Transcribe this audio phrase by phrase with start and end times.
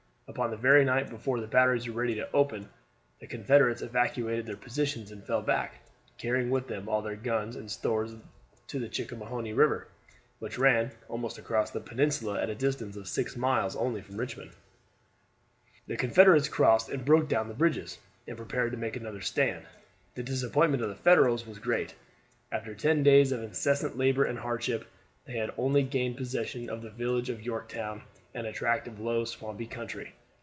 [0.33, 2.69] Upon the very night before the batteries were ready to open,
[3.19, 5.81] the Confederates evacuated their positions and fell back,
[6.17, 8.15] carrying with them all their guns and stores
[8.67, 9.89] to the Chickahominy River,
[10.39, 14.51] which ran almost across the peninsula at a distance of six miles only from Richmond.
[15.87, 19.65] The Confederates crossed and broke down the bridges, and prepared to make another stand.
[20.15, 21.93] The disappointment of the Federals was great.
[22.53, 24.87] After ten days of incessant labor and hardship
[25.25, 29.25] they had only gained possession of the village of Yorktown and a tract of low
[29.25, 30.13] swampy country.